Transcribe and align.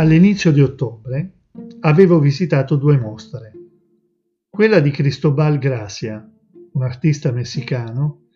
All'inizio 0.00 0.50
di 0.50 0.62
ottobre 0.62 1.32
avevo 1.80 2.20
visitato 2.20 2.76
due 2.76 2.96
mostre. 2.96 3.52
Quella 4.48 4.80
di 4.80 4.90
Cristobal 4.90 5.58
Gracia, 5.58 6.26
un 6.72 6.82
artista 6.82 7.32
messicano, 7.32 8.28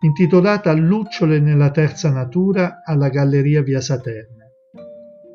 intitolata 0.00 0.72
Lucciole 0.72 1.38
nella 1.38 1.70
terza 1.72 2.10
natura 2.10 2.80
alla 2.86 3.10
Galleria 3.10 3.60
Via 3.60 3.82
Saterna, 3.82 4.46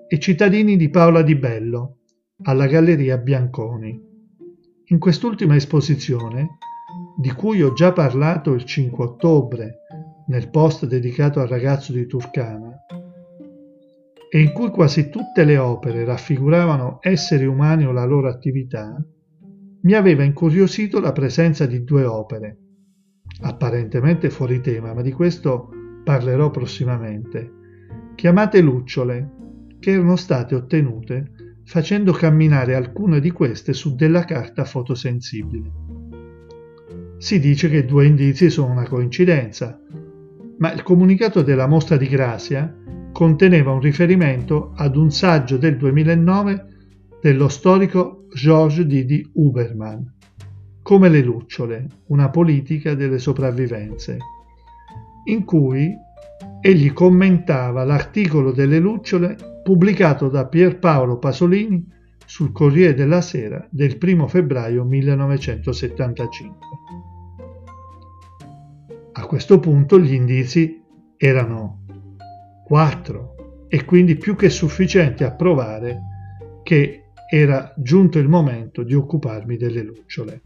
e 0.07 0.17
Cittadini 0.17 0.75
di 0.75 0.89
Paola 0.89 1.21
Di 1.21 1.35
Bello 1.35 1.99
alla 2.45 2.65
Galleria 2.65 3.19
Bianconi. 3.19 4.01
In 4.85 4.97
quest'ultima 4.97 5.55
esposizione, 5.55 6.57
di 7.15 7.29
cui 7.29 7.61
ho 7.61 7.73
già 7.73 7.93
parlato 7.93 8.53
il 8.53 8.65
5 8.65 9.05
ottobre 9.05 9.81
nel 10.29 10.49
post 10.49 10.87
dedicato 10.87 11.41
al 11.41 11.47
ragazzo 11.47 11.91
di 11.93 12.07
Turcana, 12.07 12.74
e 14.35 14.41
in 14.41 14.51
cui 14.51 14.69
quasi 14.69 15.07
tutte 15.07 15.45
le 15.45 15.57
opere 15.57 16.03
raffiguravano 16.03 16.97
esseri 16.99 17.45
umani 17.45 17.85
o 17.85 17.93
la 17.93 18.03
loro 18.03 18.27
attività, 18.27 19.01
mi 19.83 19.93
aveva 19.93 20.23
incuriosito 20.23 20.99
la 20.99 21.13
presenza 21.13 21.65
di 21.65 21.85
due 21.85 22.03
opere, 22.03 22.57
apparentemente 23.43 24.29
fuori 24.29 24.59
tema, 24.59 24.93
ma 24.93 25.01
di 25.01 25.13
questo 25.13 25.69
parlerò 26.03 26.51
prossimamente, 26.51 27.49
chiamate 28.15 28.59
lucciole, 28.59 29.31
che 29.79 29.91
erano 29.91 30.17
state 30.17 30.53
ottenute 30.53 31.31
facendo 31.63 32.11
camminare 32.11 32.75
alcune 32.75 33.21
di 33.21 33.31
queste 33.31 33.71
su 33.71 33.95
della 33.95 34.25
carta 34.25 34.65
fotosensibile. 34.65 35.71
Si 37.19 37.39
dice 37.39 37.69
che 37.69 37.85
due 37.85 38.05
indizi 38.05 38.49
sono 38.49 38.73
una 38.73 38.85
coincidenza, 38.85 39.79
ma 40.57 40.73
il 40.73 40.83
comunicato 40.83 41.41
della 41.41 41.67
mostra 41.67 41.95
di 41.95 42.09
Gracia 42.09 42.83
conteneva 43.15 43.71
un 43.71 43.79
riferimento 43.79 44.73
ad 44.75 44.97
un 44.97 45.09
saggio 45.09 45.55
del 45.55 45.77
2009 45.77 46.65
dello 47.21 47.47
storico 47.47 48.27
Georges 48.33 48.83
Didi 48.83 49.25
Huberman, 49.35 50.13
Come 50.81 51.07
le 51.07 51.21
lucciole, 51.21 51.87
una 52.07 52.29
politica 52.29 52.93
delle 52.93 53.17
sopravvivenze, 53.17 54.17
in 55.29 55.45
cui 55.45 55.93
egli 56.59 56.91
commentava 56.91 57.85
l'articolo 57.85 58.51
delle 58.51 58.79
lucciole 58.79 59.37
pubblicato 59.63 60.27
da 60.27 60.45
Pierpaolo 60.47 61.17
Pasolini 61.17 61.87
sul 62.25 62.51
Corriere 62.51 62.95
della 62.95 63.21
Sera 63.21 63.65
del 63.71 63.97
1 63.97 64.27
febbraio 64.27 64.83
1975. 64.83 66.67
A 69.13 69.25
questo 69.25 69.59
punto 69.61 69.97
gli 70.01 70.11
indizi 70.11 70.83
erano 71.15 71.84
4 72.65 73.67
e 73.67 73.85
quindi 73.85 74.15
più 74.15 74.35
che 74.35 74.49
sufficiente 74.49 75.23
a 75.23 75.35
provare 75.35 75.99
che 76.63 77.11
era 77.29 77.73
giunto 77.77 78.17
il 78.17 78.27
momento 78.27 78.81
di 78.81 78.95
occuparmi 78.95 79.55
delle 79.55 79.83
lucciole. 79.83 80.41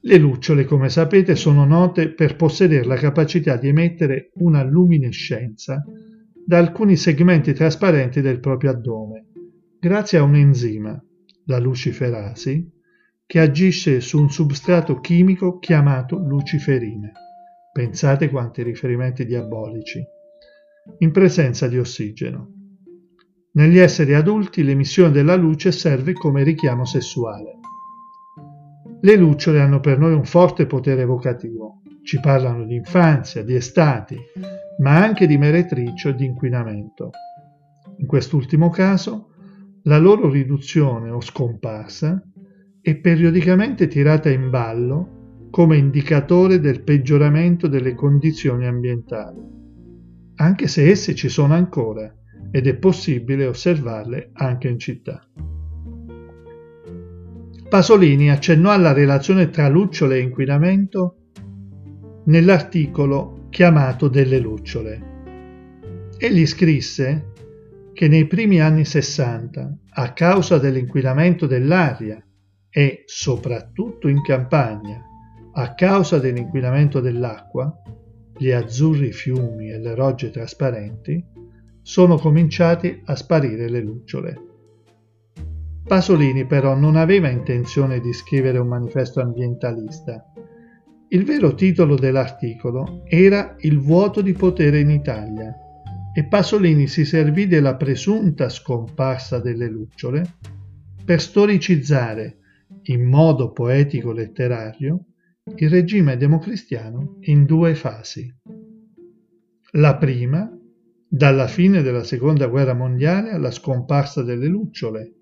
Le 0.00 0.16
lucciole, 0.16 0.64
come 0.64 0.88
sapete, 0.88 1.36
sono 1.36 1.66
note 1.66 2.14
per 2.14 2.34
possedere 2.34 2.86
la 2.86 2.96
capacità 2.96 3.56
di 3.56 3.68
emettere 3.68 4.30
una 4.36 4.62
luminescenza 4.62 5.84
da 6.46 6.56
alcuni 6.56 6.96
segmenti 6.96 7.52
trasparenti 7.52 8.22
del 8.22 8.40
proprio 8.40 8.70
addome, 8.70 9.26
grazie 9.78 10.16
a 10.16 10.22
un 10.22 10.34
enzima, 10.34 10.98
la 11.44 11.58
luciferasi, 11.58 12.70
che 13.26 13.38
agisce 13.38 14.00
su 14.00 14.18
un 14.18 14.30
substrato 14.30 15.00
chimico 15.00 15.58
chiamato 15.58 16.16
luciferina. 16.16 17.12
Pensate 17.72 18.30
quanti 18.30 18.64
riferimenti 18.64 19.24
diabolici. 19.24 20.04
In 20.98 21.12
presenza 21.12 21.68
di 21.68 21.78
ossigeno. 21.78 22.52
Negli 23.52 23.78
esseri 23.78 24.14
adulti 24.14 24.64
l'emissione 24.64 25.12
della 25.12 25.36
luce 25.36 25.70
serve 25.70 26.12
come 26.12 26.42
richiamo 26.42 26.84
sessuale. 26.84 27.58
Le 29.00 29.16
lucciole 29.16 29.60
hanno 29.60 29.78
per 29.78 30.00
noi 30.00 30.14
un 30.14 30.24
forte 30.24 30.66
potere 30.66 31.02
evocativo. 31.02 31.82
Ci 32.02 32.18
parlano 32.18 32.64
di 32.64 32.74
infanzia, 32.74 33.44
di 33.44 33.54
estati, 33.54 34.16
ma 34.78 35.00
anche 35.00 35.28
di 35.28 35.38
meretricio 35.38 36.08
e 36.08 36.14
di 36.16 36.24
inquinamento. 36.24 37.10
In 37.98 38.06
quest'ultimo 38.06 38.70
caso, 38.70 39.28
la 39.84 39.98
loro 39.98 40.28
riduzione 40.28 41.08
o 41.10 41.20
scomparsa 41.20 42.20
è 42.80 42.96
periodicamente 42.96 43.86
tirata 43.86 44.28
in 44.28 44.50
ballo 44.50 45.18
come 45.50 45.76
indicatore 45.76 46.60
del 46.60 46.82
peggioramento 46.82 47.66
delle 47.66 47.94
condizioni 47.94 48.66
ambientali, 48.66 49.40
anche 50.36 50.68
se 50.68 50.88
esse 50.88 51.14
ci 51.14 51.28
sono 51.28 51.54
ancora 51.54 52.14
ed 52.50 52.66
è 52.66 52.76
possibile 52.76 53.46
osservarle 53.46 54.30
anche 54.32 54.68
in 54.68 54.78
città. 54.78 55.26
Pasolini 57.68 58.30
accennò 58.30 58.70
alla 58.70 58.92
relazione 58.92 59.50
tra 59.50 59.68
lucciole 59.68 60.16
e 60.16 60.22
inquinamento 60.22 61.16
nell'articolo 62.24 63.46
chiamato 63.50 64.08
Delle 64.08 64.38
lucciole. 64.38 65.08
Egli 66.18 66.46
scrisse 66.46 67.32
che 67.92 68.08
nei 68.08 68.26
primi 68.26 68.60
anni 68.60 68.84
60, 68.84 69.78
a 69.90 70.12
causa 70.12 70.58
dell'inquinamento 70.58 71.46
dell'aria 71.46 72.22
e 72.68 73.02
soprattutto 73.06 74.08
in 74.08 74.22
campagna, 74.22 75.04
a 75.52 75.74
causa 75.74 76.18
dell'inquinamento 76.18 77.00
dell'acqua, 77.00 77.82
gli 78.36 78.50
azzurri 78.50 79.12
fiumi 79.12 79.70
e 79.70 79.78
le 79.78 79.94
rogge 79.94 80.30
trasparenti, 80.30 81.22
sono 81.82 82.16
cominciati 82.16 83.02
a 83.04 83.16
sparire 83.16 83.68
le 83.68 83.80
lucciole. 83.80 84.40
Pasolini 85.84 86.46
però 86.46 86.74
non 86.76 86.94
aveva 86.94 87.28
intenzione 87.28 88.00
di 88.00 88.12
scrivere 88.12 88.58
un 88.58 88.68
manifesto 88.68 89.20
ambientalista. 89.20 90.24
Il 91.08 91.24
vero 91.24 91.54
titolo 91.54 91.96
dell'articolo 91.96 93.02
era 93.06 93.56
Il 93.58 93.80
vuoto 93.80 94.20
di 94.20 94.32
potere 94.32 94.78
in 94.78 94.90
Italia 94.90 95.52
e 96.14 96.24
Pasolini 96.24 96.86
si 96.86 97.04
servì 97.04 97.48
della 97.48 97.74
presunta 97.74 98.48
scomparsa 98.48 99.40
delle 99.40 99.68
lucciole 99.68 100.36
per 101.04 101.20
storicizzare 101.20 102.36
in 102.84 103.08
modo 103.08 103.50
poetico-letterario 103.50 105.06
il 105.56 105.68
regime 105.68 106.16
democristiano 106.16 107.18
in 107.20 107.44
due 107.44 107.74
fasi. 107.74 108.32
La 109.72 109.96
prima, 109.96 110.50
dalla 111.08 111.46
fine 111.46 111.82
della 111.82 112.04
seconda 112.04 112.46
guerra 112.46 112.74
mondiale 112.74 113.30
alla 113.30 113.50
scomparsa 113.50 114.22
delle 114.22 114.46
lucciole, 114.46 115.14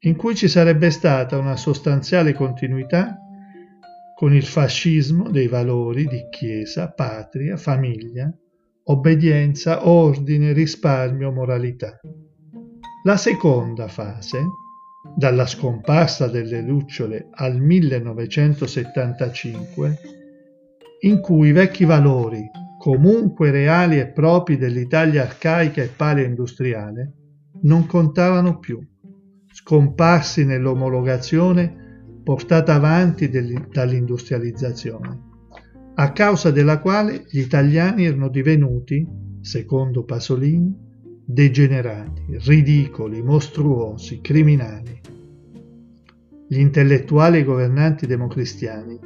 in 0.00 0.16
cui 0.16 0.34
ci 0.34 0.48
sarebbe 0.48 0.90
stata 0.90 1.38
una 1.38 1.56
sostanziale 1.56 2.32
continuità 2.32 3.18
con 4.14 4.32
il 4.32 4.44
fascismo 4.44 5.30
dei 5.30 5.48
valori 5.48 6.06
di 6.06 6.28
Chiesa, 6.30 6.90
patria, 6.92 7.56
famiglia, 7.56 8.32
obbedienza, 8.84 9.88
ordine, 9.88 10.52
risparmio, 10.52 11.32
moralità. 11.32 11.98
La 13.04 13.16
seconda 13.16 13.88
fase, 13.88 14.38
dalla 15.14 15.46
scomparsa 15.46 16.26
delle 16.28 16.60
lucciole 16.60 17.28
al 17.30 17.60
1975, 17.60 19.98
in 21.00 21.20
cui 21.20 21.48
i 21.48 21.52
vecchi 21.52 21.84
valori, 21.84 22.48
comunque 22.78 23.50
reali 23.50 23.98
e 23.98 24.06
propri 24.08 24.56
dell'Italia 24.56 25.22
arcaica 25.22 25.82
e 25.82 25.88
paleo-industriale, 25.88 27.12
non 27.62 27.86
contavano 27.86 28.58
più, 28.58 28.78
scomparsi 29.52 30.44
nell'omologazione 30.44 31.84
portata 32.22 32.74
avanti 32.74 33.28
dall'industrializzazione, 33.28 35.20
a 35.94 36.12
causa 36.12 36.50
della 36.50 36.80
quale 36.80 37.24
gli 37.30 37.38
italiani 37.38 38.04
erano 38.04 38.28
divenuti, 38.28 39.08
secondo 39.40 40.04
Pasolini, 40.04 40.85
degenerati, 41.28 42.38
ridicoli, 42.38 43.20
mostruosi, 43.20 44.20
criminali. 44.20 45.00
Gli 46.46 46.60
intellettuali 46.60 47.38
e 47.38 47.40
i 47.40 47.44
governanti 47.44 48.06
democristiani 48.06 48.96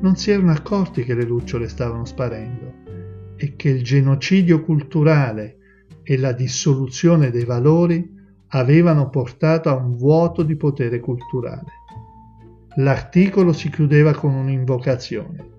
non 0.00 0.16
si 0.16 0.32
erano 0.32 0.50
accorti 0.50 1.04
che 1.04 1.14
le 1.14 1.22
lucciole 1.22 1.68
stavano 1.68 2.04
sparendo 2.04 2.80
e 3.36 3.54
che 3.54 3.68
il 3.68 3.84
genocidio 3.84 4.62
culturale 4.62 5.58
e 6.02 6.18
la 6.18 6.32
dissoluzione 6.32 7.30
dei 7.30 7.44
valori 7.44 8.12
avevano 8.48 9.08
portato 9.08 9.68
a 9.68 9.76
un 9.76 9.94
vuoto 9.96 10.42
di 10.42 10.56
potere 10.56 10.98
culturale. 10.98 11.70
L'articolo 12.76 13.52
si 13.52 13.70
chiudeva 13.70 14.12
con 14.14 14.34
un'invocazione. 14.34 15.50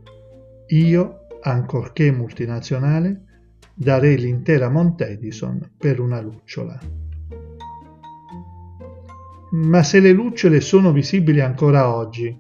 Io, 0.68 1.28
ancorché 1.42 2.12
multinazionale, 2.12 3.33
darei 3.74 4.18
l'intera 4.18 4.70
Mount 4.70 5.02
Edison 5.02 5.72
per 5.78 6.00
una 6.00 6.22
lucciola. 6.22 6.80
Ma 9.52 9.84
se 9.84 10.00
le 10.00 10.12
lucciole 10.12 10.62
sono 10.62 10.92
visibili 10.92 11.40
ancora 11.40 11.96
oggi, 11.96 12.36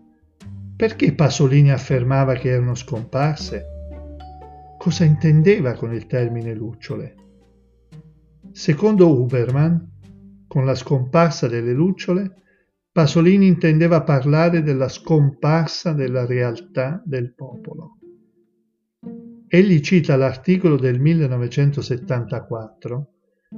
perché 0.75 1.13
Pasolini 1.13 1.71
affermava 1.71 2.33
che 2.33 2.49
erano 2.49 2.75
scomparse? 2.75 3.65
Cosa 4.77 5.03
intendeva 5.03 5.73
con 5.73 5.93
il 5.93 6.07
termine 6.07 6.53
lucciole? 6.53 7.15
Secondo 8.51 9.09
Huberman, 9.19 9.91
con 10.47 10.65
la 10.65 10.75
scomparsa 10.75 11.47
delle 11.47 11.73
lucciole, 11.73 12.41
Pasolini 12.91 13.47
intendeva 13.47 14.03
parlare 14.03 14.61
della 14.61 14.87
scomparsa 14.87 15.93
della 15.93 16.25
realtà 16.25 17.01
del 17.05 17.33
popolo. 17.33 17.92
Egli 19.55 19.81
cita 19.81 20.15
l'articolo 20.15 20.77
del 20.77 20.99
1974, 20.99 23.07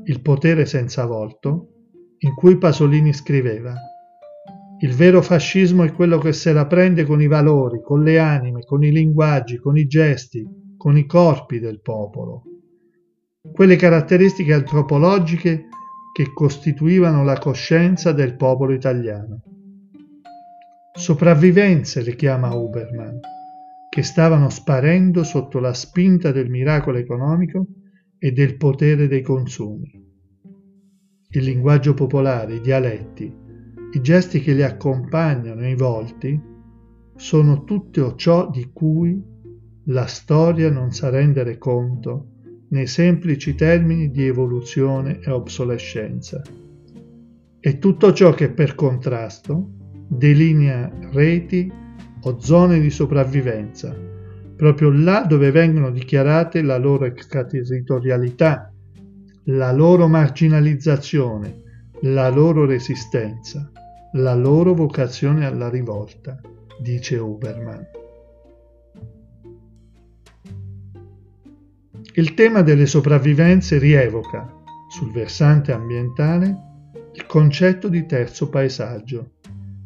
Il 0.04 0.22
potere 0.22 0.66
senza 0.66 1.06
volto, 1.06 1.70
in 2.18 2.34
cui 2.34 2.58
Pasolini 2.58 3.14
scriveva 3.14 3.74
Il 4.80 4.94
vero 4.94 5.22
fascismo 5.22 5.86
è 5.86 5.94
quello 5.94 6.18
che 6.18 6.34
se 6.34 6.52
la 6.52 6.68
prende 6.68 7.06
con 7.06 7.22
i 7.22 7.28
valori, 7.28 7.82
con 7.82 8.04
le 8.04 8.20
anime, 8.20 8.66
con 8.66 8.84
i 8.84 8.92
linguaggi, 8.92 9.58
con 9.58 9.78
i 9.78 9.88
gesti, 9.88 10.46
con 10.76 10.98
i 10.98 11.06
corpi 11.06 11.60
del 11.60 11.80
popolo. 11.80 12.44
Quelle 13.54 13.78
caratteristiche 13.78 14.52
antropologiche 14.52 15.70
che 16.12 16.34
costituivano 16.34 17.24
la 17.24 17.38
coscienza 17.38 18.12
del 18.12 18.36
popolo 18.36 18.74
italiano. 18.74 19.44
Sopravvivenze 20.92 22.02
le 22.02 22.18
chiama 22.18 22.54
Huberman, 22.54 23.18
che 23.96 24.04
stavano 24.04 24.50
sparendo 24.50 25.24
sotto 25.24 25.60
la 25.60 25.74
spinta 25.74 26.34
del 26.34 26.50
miracolo 26.50 26.98
economico 26.98 27.66
e 28.20 28.34
del 28.34 28.58
potere 28.58 29.08
dei 29.08 29.22
consumi. 29.22 29.90
Il 31.30 31.44
linguaggio 31.46 31.94
popolare, 31.94 32.56
i 32.56 32.60
dialetti, 32.60 33.34
i 33.94 34.02
gesti 34.02 34.42
che 34.42 34.52
li 34.52 34.64
accompagnano, 34.64 35.66
i 35.66 35.76
volti, 35.76 36.38
sono 37.16 37.64
tutto 37.64 38.16
ciò 38.16 38.50
di 38.50 38.70
cui 38.74 39.18
la 39.86 40.08
storia 40.08 40.70
non 40.70 40.92
sa 40.92 41.10
rendere 41.10 41.58
conto 41.58 42.32
nei 42.72 42.88
semplici 42.88 43.56
termini 43.56 44.12
di 44.12 44.26
evoluzione 44.26 45.22
e 45.22 45.32
obsolescenza. 45.32 46.42
È 47.62 47.78
tutto 47.78 48.12
ciò 48.12 48.34
che 48.34 48.50
per 48.50 48.76
contrasto 48.76 49.70
delinea 50.10 50.92
reti 51.14 51.84
o 52.28 52.40
zone 52.40 52.80
di 52.80 52.90
sopravvivenza, 52.90 53.96
proprio 54.56 54.90
là 54.90 55.26
dove 55.28 55.52
vengono 55.52 55.92
dichiarate 55.92 56.62
la 56.64 56.78
loro 56.78 57.06
extraterritorialità, 57.06 58.74
la 59.46 59.72
loro 59.72 60.08
marginalizzazione, 60.08 61.62
la 62.02 62.30
loro 62.30 62.66
resistenza, 62.66 63.70
la 64.14 64.34
loro 64.34 64.74
vocazione 64.74 65.46
alla 65.46 65.70
rivolta, 65.70 66.40
dice 66.80 67.18
Huberman. 67.18 67.88
Il 72.14 72.34
tema 72.34 72.62
delle 72.62 72.88
sopravvivenze 72.88 73.78
rievoca, 73.78 74.52
sul 74.88 75.12
versante 75.12 75.74
ambientale, 75.74 76.56
il 77.14 77.26
concetto 77.28 77.88
di 77.88 78.06
terzo 78.06 78.50
paesaggio, 78.50 79.35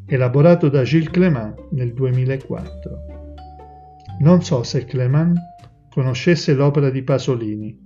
elaborato 0.09 0.69
da 0.69 0.83
Gilles 0.83 1.11
Clément 1.11 1.69
nel 1.71 1.93
2004. 1.93 2.97
Non 4.21 4.41
so 4.41 4.63
se 4.63 4.83
Clément 4.85 5.37
conoscesse 5.87 6.53
l'opera 6.53 6.89
di 6.89 7.03
Pasolini, 7.03 7.77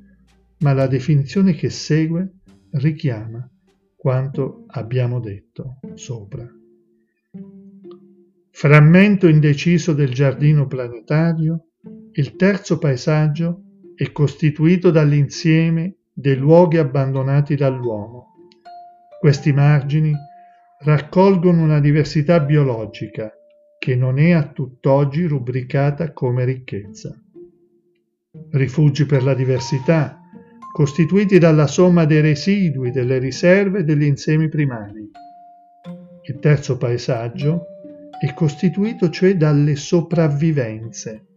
ma 0.60 0.72
la 0.72 0.88
definizione 0.88 1.54
che 1.54 1.70
segue 1.70 2.32
richiama 2.72 3.46
quanto 3.96 4.64
abbiamo 4.68 5.20
detto 5.20 5.80
sopra. 5.96 6.50
Frammento 8.52 9.28
indeciso 9.28 9.94
del 9.94 10.14
giardino 10.14 10.66
planetario, 10.66 11.66
il 12.14 12.36
terzo 12.38 12.78
paesaggio 12.78 13.64
è 13.96 14.12
costituito 14.14 14.92
dall'insieme 14.92 15.98
dei 16.14 16.38
luoghi 16.38 16.78
abbandonati 16.78 17.56
dall'uomo. 17.56 18.36
Questi 19.20 19.52
margini 19.52 20.14
raccolgono 20.84 21.62
una 21.64 21.80
diversità 21.80 22.40
biologica 22.42 23.32
che 23.80 23.96
non 23.96 24.20
è 24.20 24.32
a 24.32 24.48
tutt'oggi 24.48 25.26
rubricata 25.26 26.12
come 26.12 26.44
ricchezza. 26.46 27.18
Rifugi 28.52 29.06
per 29.06 29.24
la 29.24 29.34
diversità, 29.34 30.20
costituiti 30.72 31.38
dalla 31.38 31.68
somma 31.68 32.06
dei 32.06 32.22
residui, 32.22 32.92
delle 32.92 33.18
riserve 33.18 33.84
degli 33.84 34.04
insiemi 34.04 34.50
primari. 34.50 35.10
Il 36.26 36.40
terzo 36.40 36.78
paesaggio 36.78 37.66
è 38.20 38.34
costituito 38.34 39.10
cioè 39.10 39.36
dalle 39.36 39.76
sopravvivenze 39.76 41.28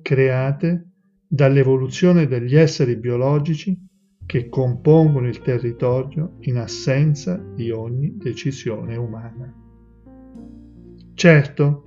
create 0.00 0.88
dall'evoluzione 1.26 2.26
degli 2.26 2.56
esseri 2.56 2.96
biologici 2.96 3.76
che 4.26 4.48
compongono 4.48 5.28
il 5.28 5.40
territorio 5.40 6.36
in 6.40 6.56
assenza 6.56 7.36
di 7.36 7.70
ogni 7.70 8.16
decisione 8.16 8.96
umana. 8.96 9.52
Certo, 11.14 11.84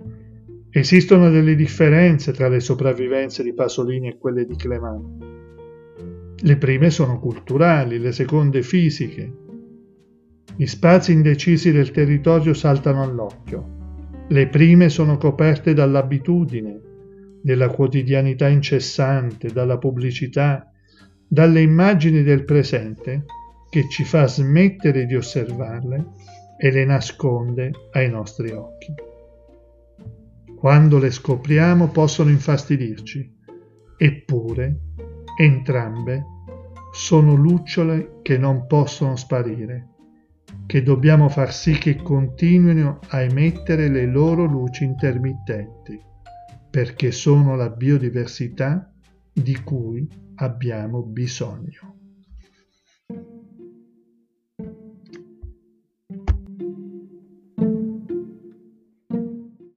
esistono 0.70 1.30
delle 1.30 1.56
differenze 1.56 2.32
tra 2.32 2.48
le 2.48 2.60
sopravvivenze 2.60 3.44
di 3.44 3.54
Pasolini 3.54 4.10
e 4.10 4.18
quelle 4.18 4.46
di 4.46 4.56
Clément. 4.56 5.26
Le 6.40 6.58
prime 6.58 6.90
sono 6.92 7.20
culturali, 7.20 7.98
le 7.98 8.12
seconde 8.12 8.62
fisiche. 8.62 9.46
Gli 10.56 10.66
spazi 10.68 11.12
indecisi 11.12 11.72
del 11.72 11.92
territorio 11.92 12.54
saltano 12.54 13.02
all'occhio. 13.02 13.76
Le 14.28 14.48
prime 14.48 14.90
sono 14.90 15.18
coperte 15.18 15.74
dall'abitudine, 15.74 16.80
della 17.42 17.70
quotidianità 17.70 18.48
incessante, 18.48 19.50
dalla 19.52 19.78
pubblicità, 19.78 20.72
dalle 21.28 21.62
immagini 21.62 22.24
del 22.24 22.46
presente 22.46 23.26
che 23.70 23.90
ci 23.90 24.04
fa 24.04 24.28
smettere 24.28 25.06
di 25.06 25.16
osservarle 25.16 26.06
e 26.58 26.72
le 26.72 26.86
nasconde 26.86 27.72
ai 27.92 28.10
nostri 28.10 28.52
occhi. 28.52 28.94
Quando 30.56 30.98
le 30.98 31.12
scopriamo 31.12 31.90
possono 31.90 32.30
infastidirci, 32.30 33.36
eppure 33.98 34.80
entrambe 35.38 36.24
sono 36.92 37.36
lucciole 37.36 38.20
che 38.24 38.38
non 38.38 38.66
possono 38.66 39.16
sparire, 39.16 39.90
che 40.66 40.82
dobbiamo 40.82 41.30
far 41.30 41.54
sì 41.54 41.78
che 41.78 41.98
continuino 41.98 43.00
a 43.10 43.22
emettere 43.22 43.88
le 43.90 44.06
loro 44.06 44.46
luci 44.46 44.84
intermittenti 44.84 46.06
perché 46.70 47.12
sono 47.12 47.56
la 47.56 47.70
biodiversità 47.70 48.92
di 49.34 49.56
cui 49.64 50.08
abbiamo 50.38 51.02
bisogno. 51.04 51.97